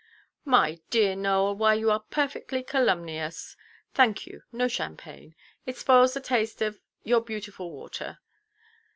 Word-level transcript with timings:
"My 0.45 0.79
dear 0.89 1.15
Nowell, 1.15 1.55
why 1.55 1.75
you 1.75 1.91
are 1.91 1.99
perfectly 1.99 2.63
calumnious. 2.63 3.55
Thank 3.93 4.25
you, 4.25 4.41
no 4.51 4.67
champagne. 4.67 5.35
It 5.67 5.77
spoils 5.77 6.15
the 6.15 6.19
taste 6.21 6.59
of—your 6.63 7.21
beautiful 7.21 7.69
water. 7.69 8.17